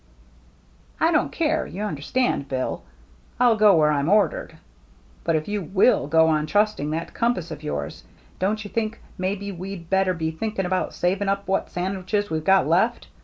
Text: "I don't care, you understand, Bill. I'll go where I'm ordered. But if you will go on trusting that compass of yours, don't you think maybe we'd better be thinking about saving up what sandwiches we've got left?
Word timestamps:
"I 0.99 1.11
don't 1.11 1.31
care, 1.31 1.67
you 1.67 1.83
understand, 1.83 2.47
Bill. 2.49 2.81
I'll 3.39 3.55
go 3.55 3.75
where 3.75 3.91
I'm 3.91 4.09
ordered. 4.09 4.57
But 5.23 5.35
if 5.35 5.47
you 5.47 5.61
will 5.61 6.07
go 6.07 6.25
on 6.27 6.47
trusting 6.47 6.89
that 6.89 7.13
compass 7.13 7.51
of 7.51 7.61
yours, 7.61 8.03
don't 8.39 8.63
you 8.63 8.71
think 8.71 8.99
maybe 9.19 9.51
we'd 9.51 9.91
better 9.91 10.15
be 10.15 10.31
thinking 10.31 10.65
about 10.65 10.95
saving 10.95 11.29
up 11.29 11.47
what 11.47 11.69
sandwiches 11.69 12.31
we've 12.31 12.43
got 12.43 12.67
left? 12.67 13.09